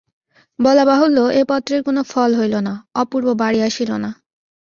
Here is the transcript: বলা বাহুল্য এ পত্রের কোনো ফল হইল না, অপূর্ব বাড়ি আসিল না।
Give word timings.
বলা 0.59 0.83
বাহুল্য 0.85 1.17
এ 1.31 1.41
পত্রের 1.49 1.81
কোনো 1.83 2.01
ফল 2.03 2.31
হইল 2.35 2.55
না, 2.59 2.73
অপূর্ব 2.95 3.27
বাড়ি 3.33 3.59
আসিল 3.61 3.91
না। 3.97 4.09